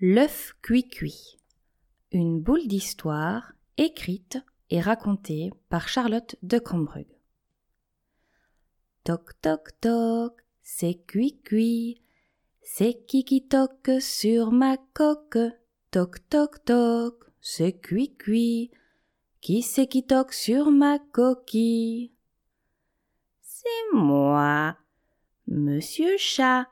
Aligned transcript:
L'œuf 0.00 0.54
cuit-cuit. 0.62 1.40
Une 2.12 2.40
boule 2.40 2.68
d'histoire 2.68 3.54
écrite 3.78 4.38
et 4.70 4.80
racontée 4.80 5.50
par 5.70 5.88
Charlotte 5.88 6.36
de 6.44 6.60
Combrug. 6.60 7.08
Toc 9.02 9.32
toc 9.40 9.70
toc, 9.80 10.40
c'est 10.62 11.04
cuit-cuit. 11.04 12.00
C'est 12.62 13.04
qui 13.08 13.24
qui 13.24 13.48
toque 13.48 13.90
sur 14.00 14.52
ma 14.52 14.76
coque? 14.76 15.38
Toc 15.90 16.28
toc 16.28 16.64
toc, 16.64 17.24
c'est 17.40 17.72
cuit-cuit. 17.72 18.70
Qui 19.40 19.62
c'est 19.62 19.88
qui 19.88 20.06
toque 20.06 20.32
sur 20.32 20.70
ma 20.70 21.00
coquille? 21.00 22.12
C'est 23.40 23.92
moi, 23.92 24.76
Monsieur 25.48 26.16
Chat. 26.18 26.68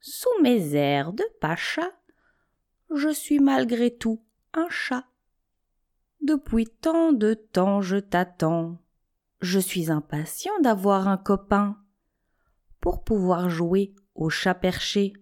Sous 0.00 0.30
mes 0.42 0.74
airs 0.74 1.12
de 1.12 1.24
pacha, 1.40 1.90
je 2.90 3.10
suis 3.10 3.38
malgré 3.38 3.94
tout 3.94 4.22
un 4.54 4.68
chat. 4.70 5.04
Depuis 6.22 6.66
tant 6.66 7.12
de 7.12 7.34
temps 7.34 7.82
je 7.82 7.96
t'attends. 7.96 8.78
Je 9.40 9.58
suis 9.58 9.90
impatient 9.90 10.58
d'avoir 10.60 11.08
un 11.08 11.16
copain 11.16 11.78
pour 12.80 13.04
pouvoir 13.04 13.50
jouer 13.50 13.94
au 14.14 14.30
chat 14.30 14.54
perché. 14.54 15.12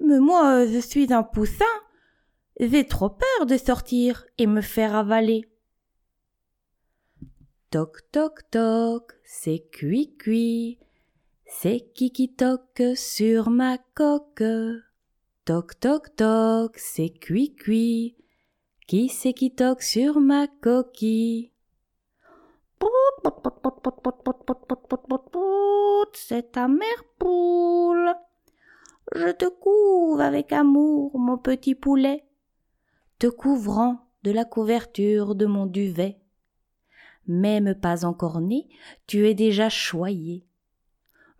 Mais 0.00 0.20
moi, 0.20 0.66
je 0.66 0.78
suis 0.78 1.12
un 1.12 1.22
poussin. 1.22 1.64
J'ai 2.60 2.86
trop 2.86 3.10
peur 3.10 3.46
de 3.46 3.56
sortir 3.56 4.24
et 4.38 4.46
me 4.46 4.60
faire 4.60 4.94
avaler. 4.94 5.50
Toc 7.70 7.98
toc 8.10 8.50
toc, 8.50 9.12
c'est 9.24 9.68
cuit 9.70 10.16
cuit. 10.16 10.78
C'est 11.50 11.80
qui 11.94 12.12
qui 12.12 12.28
toque 12.28 12.82
sur 12.94 13.48
ma 13.48 13.78
coque 13.94 14.44
Toc 15.46 15.80
toc 15.80 16.14
toc, 16.14 16.76
c'est 16.76 17.08
cuit 17.08 17.54
cuit. 17.54 18.16
Qui 18.86 19.08
c'est 19.08 19.32
qui 19.32 19.54
toque 19.54 19.82
sur 19.82 20.20
ma 20.20 20.46
coquille? 20.46 21.50
C'est 26.12 26.52
ta 26.52 26.68
mère 26.68 27.04
poule. 27.18 28.14
Je 29.14 29.30
te 29.32 29.48
couvre 29.48 30.20
avec 30.20 30.52
amour, 30.52 31.18
mon 31.18 31.38
petit 31.38 31.74
poulet, 31.74 32.26
te 33.18 33.26
couvrant 33.26 34.06
de 34.22 34.32
la 34.32 34.44
couverture 34.44 35.34
de 35.34 35.46
mon 35.46 35.64
duvet. 35.64 36.20
Même 37.26 37.74
pas 37.74 38.04
encore 38.04 38.42
né, 38.42 38.68
tu 39.06 39.26
es 39.26 39.34
déjà 39.34 39.70
choyé 39.70 40.47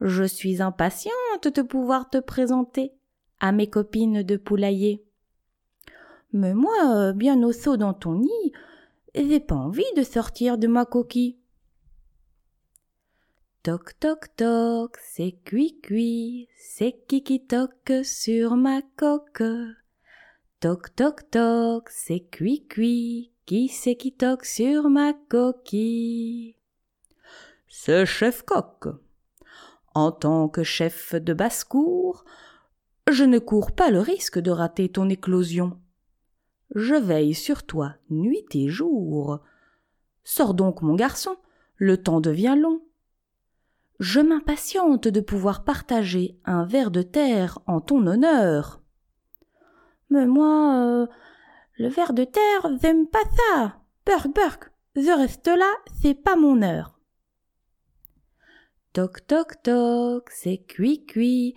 je 0.01 0.25
suis 0.25 0.63
impatiente 0.63 1.49
de 1.55 1.63
pouvoir 1.63 2.11
te 2.11 2.19
présenter 2.19 2.93
à 3.41 3.53
mes 3.53 3.69
copines 3.69 4.23
de 4.23 4.37
poulailler. 4.37 5.05
Mais 6.33 6.55
moi, 6.55 7.13
bien 7.15 7.43
au 7.43 7.53
saut 7.53 7.77
dans 7.77 7.95
ton 7.95 8.17
nid, 8.17 8.53
j'ai 9.15 9.41
pas 9.41 9.55
envie 9.55 9.93
de 9.97 10.03
sortir 10.03 10.59
de 10.59 10.67
ma 10.67 10.85
coquille. 10.85 11.39
Toc 13.63 13.99
toc 13.99 14.37
toc, 14.37 14.97
c'est 15.03 15.33
cuit 15.45 15.81
cuit, 15.81 16.49
c'est 16.59 17.05
qui 17.07 17.23
qui 17.23 17.45
toque 17.45 17.93
sur 18.05 18.57
ma 18.57 18.83
coque. 18.97 19.43
Toc 20.61 20.95
toc 20.95 21.31
toc, 21.31 21.89
c'est 21.91 22.21
qui 22.21 23.31
c'est 23.71 23.97
qui 23.97 24.13
toque 24.13 24.45
sur 24.45 24.91
ma 24.91 25.15
coquille 25.15 26.55
C'est 27.69 28.05
chef 28.05 28.43
coq. 28.43 28.89
En 29.95 30.13
tant 30.13 30.49
que 30.49 30.63
chef 30.63 31.15
de 31.15 31.33
basse-cour, 31.33 32.25
je 33.11 33.25
ne 33.25 33.39
cours 33.39 33.73
pas 33.73 33.91
le 33.91 34.01
risque 34.01 34.39
de 34.39 34.51
rater 34.51 34.91
ton 34.91 35.09
éclosion. 35.09 35.79
Je 36.75 36.95
veille 36.95 37.35
sur 37.35 37.65
toi 37.65 37.95
nuit 38.11 38.45
et 38.55 38.69
jour. 38.69 39.41
Sors 40.25 40.55
donc, 40.55 40.83
mon 40.83 40.95
garçon, 40.95 41.37
le 41.77 41.97
temps 42.03 42.21
devient 42.21 42.57
long. 42.59 42.83
Je 43.99 44.21
m'impatiente 44.21 45.09
de 45.09 45.21
pouvoir 45.21 45.65
partager 45.65 46.39
un 46.45 46.65
ver 46.65 46.91
de 46.91 47.03
terre 47.03 47.59
en 47.67 47.81
ton 47.81 48.07
honneur. 48.07 48.81
Mais 50.11 50.27
moi, 50.27 50.77
euh, 50.77 51.07
le 51.79 51.89
ver 51.89 52.13
de 52.13 52.25
terre, 52.25 52.71
j'aime 52.81 53.07
pas 53.07 53.25
ça. 53.37 53.77
Burk, 54.07 54.35
burk, 54.35 54.73
je 54.97 55.17
reste 55.17 55.49
là, 55.49 55.73
c'est 56.01 56.15
pas 56.15 56.37
mon 56.37 56.63
heure. 56.63 56.98
Toc 58.95 59.27
toc 59.27 59.63
toc, 59.63 60.31
c'est 60.31 60.59
cuit 60.59 61.05
cuit, 61.05 61.55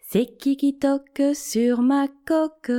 c'est 0.00 0.36
qui 0.38 0.56
qui 0.56 0.78
toque 0.78 1.22
sur 1.34 1.82
ma 1.82 2.08
coque. 2.26 2.72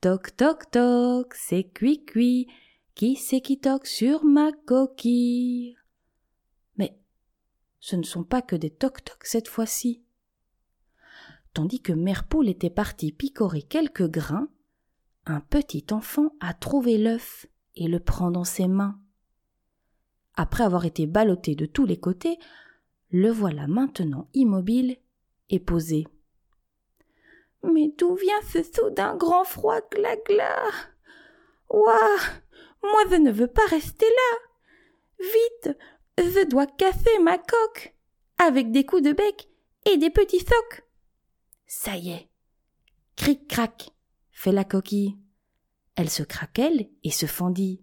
Toc 0.00 0.36
toc 0.36 0.70
toc, 0.70 1.34
c'est 1.34 1.64
cuit 1.64 2.04
cuit, 2.04 2.46
qui 2.94 3.16
c'est 3.16 3.40
qui 3.40 3.58
toque 3.58 3.86
sur 3.86 4.24
ma 4.24 4.52
coquille. 4.52 5.74
Mais 6.76 6.98
ce 7.80 7.96
ne 7.96 8.02
sont 8.02 8.24
pas 8.24 8.42
que 8.42 8.56
des 8.56 8.70
toc 8.70 9.02
toc 9.02 9.24
cette 9.24 9.48
fois-ci. 9.48 10.02
Tandis 11.54 11.80
que 11.80 11.92
Mère 11.92 12.28
Poule 12.28 12.50
était 12.50 12.68
partie 12.68 13.10
picorer 13.10 13.62
quelques 13.62 14.08
grains, 14.08 14.48
un 15.24 15.40
petit 15.40 15.86
enfant 15.92 16.34
a 16.40 16.52
trouvé 16.52 16.98
l'œuf 16.98 17.46
et 17.74 17.88
le 17.88 18.00
prend 18.00 18.30
dans 18.30 18.44
ses 18.44 18.68
mains. 18.68 19.00
Après 20.34 20.64
avoir 20.64 20.84
été 20.84 21.06
ballotté 21.06 21.54
de 21.54 21.64
tous 21.64 21.86
les 21.86 21.98
côtés, 21.98 22.38
le 23.16 23.30
voilà 23.30 23.68
maintenant 23.68 24.28
immobile 24.34 24.96
et 25.48 25.60
posé. 25.60 26.04
Mais 27.62 27.94
d'où 27.96 28.16
vient 28.16 28.42
ce 28.52 28.60
soudain 28.64 29.14
grand 29.14 29.44
froid 29.44 29.80
gla-gla? 29.88 30.66
Ouah 31.70 32.18
Moi 32.82 33.02
je 33.08 33.14
ne 33.14 33.30
veux 33.30 33.46
pas 33.46 33.64
rester 33.70 34.04
là 34.04 34.38
Vite 35.20 35.78
Je 36.18 36.44
dois 36.48 36.66
casser 36.66 37.18
ma 37.22 37.38
coque 37.38 37.94
avec 38.38 38.72
des 38.72 38.84
coups 38.84 39.02
de 39.02 39.12
bec 39.12 39.48
et 39.86 39.96
des 39.96 40.10
petits 40.10 40.40
socs 40.40 40.82
Ça 41.68 41.96
y 41.96 42.10
est 42.10 42.28
Cric-crac 43.14 43.90
fait 44.32 44.50
la 44.50 44.64
coquille. 44.64 45.16
Elle 45.94 46.10
se 46.10 46.24
craquelle 46.24 46.90
et 47.04 47.12
se 47.12 47.26
fendit. 47.26 47.80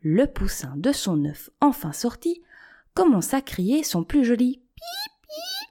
Le 0.00 0.26
poussin 0.26 0.76
de 0.76 0.92
son 0.92 1.24
œuf 1.24 1.48
enfin 1.62 1.92
sorti 1.92 2.42
commence 2.96 3.34
à 3.34 3.42
crier 3.42 3.82
son 3.84 4.04
plus 4.04 4.24
joli 4.24 4.62
Pi 4.74 5.68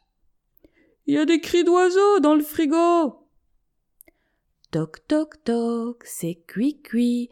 Il 1.07 1.15
y 1.15 1.17
a 1.17 1.25
des 1.25 1.41
cris 1.41 1.63
d'oiseaux 1.63 2.19
dans 2.19 2.35
le 2.35 2.43
frigo. 2.43 3.27
Toc 4.69 5.07
toc 5.07 5.43
toc, 5.43 6.03
c'est 6.05 6.35
cuit 6.47 6.81
cuit. 6.83 7.29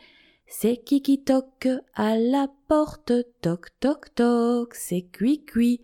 C'est 0.48 0.84
qui 0.84 1.04
qui 1.04 1.24
toque 1.24 1.68
à 1.94 2.18
la 2.18 2.48
porte. 2.68 3.14
Toc 3.42 3.68
toc 3.80 4.16
toc, 4.16 4.74
c'est 4.74 5.04
cuit 5.04 5.46
cuit. 5.46 5.82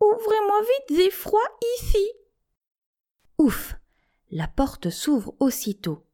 Ouvrez-moi 0.00 0.60
vite, 0.60 0.98
j'ai 0.98 1.10
froid 1.10 1.40
ici. 1.78 2.08
Ouf. 3.38 3.74
La 4.30 4.46
porte 4.46 4.90
s'ouvre 4.90 5.34
aussitôt. 5.40 6.06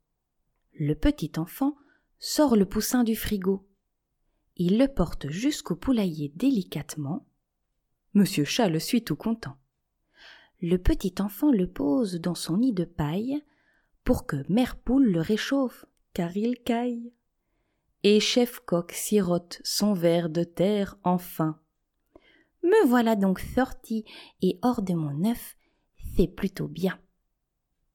Le 0.72 0.94
petit 0.94 1.32
enfant 1.36 1.76
sort 2.18 2.56
le 2.56 2.64
poussin 2.64 3.04
du 3.04 3.14
frigo. 3.14 3.68
Il 4.56 4.78
le 4.78 4.88
porte 4.88 5.28
jusqu'au 5.28 5.76
poulailler 5.76 6.32
délicatement. 6.34 7.25
Monsieur 8.16 8.44
Chat 8.46 8.70
le 8.70 8.78
suit 8.78 9.04
tout 9.04 9.14
content. 9.14 9.58
Le 10.62 10.78
petit 10.78 11.16
enfant 11.20 11.52
le 11.52 11.66
pose 11.66 12.14
dans 12.14 12.34
son 12.34 12.56
nid 12.56 12.72
de 12.72 12.86
paille 12.86 13.42
pour 14.04 14.24
que 14.24 14.42
Mère 14.50 14.76
Poule 14.76 15.12
le 15.12 15.20
réchauffe, 15.20 15.84
car 16.14 16.34
il 16.34 16.58
caille. 16.62 17.12
Et 18.04 18.18
Chef 18.20 18.60
Coq 18.60 18.92
sirote 18.92 19.60
son 19.64 19.92
verre 19.92 20.30
de 20.30 20.44
terre 20.44 20.96
enfin. 21.04 21.60
Me 22.62 22.86
voilà 22.86 23.16
donc 23.16 23.38
sorti 23.38 24.06
et 24.40 24.58
hors 24.62 24.80
de 24.80 24.94
mon 24.94 25.30
œuf, 25.30 25.58
c'est 26.16 26.26
plutôt 26.26 26.68
bien. 26.68 26.98